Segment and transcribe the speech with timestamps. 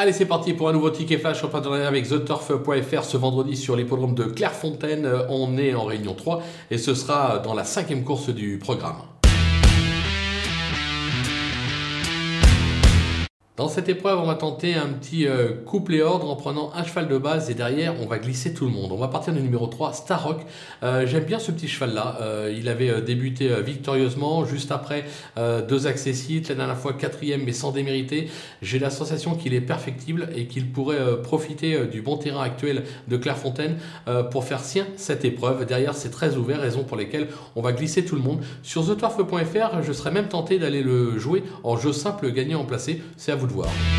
[0.00, 3.74] Allez, c'est parti pour un nouveau ticket flash en partenariat avec TheTurf.fr ce vendredi sur
[3.74, 5.10] l'hippodrome de Clairefontaine.
[5.28, 6.40] On est en réunion 3
[6.70, 8.98] et ce sera dans la cinquième course du programme.
[13.58, 16.84] Dans cette épreuve, on va tenter un petit euh, couple et ordre en prenant un
[16.84, 18.92] cheval de base et derrière, on va glisser tout le monde.
[18.92, 20.42] On va partir du numéro 3, Starrock.
[20.84, 22.18] Euh, J'aime bien ce petit cheval-là.
[22.20, 25.06] Euh, il avait euh, débuté victorieusement, juste après
[25.68, 28.30] deux accessites, la dernière fois quatrième mais sans démériter.
[28.62, 33.16] J'ai la sensation qu'il est perfectible et qu'il pourrait profiter du bon terrain actuel de
[33.16, 33.76] Clairefontaine
[34.30, 35.64] pour faire sien cette épreuve.
[35.66, 38.40] Derrière, c'est très ouvert, raison pour lesquelles on va glisser tout le monde.
[38.62, 43.02] Sur TheTorf.fr, je serais même tenté d'aller le jouer en jeu simple gagnant en placé.
[43.16, 43.97] C'est à vous de voir.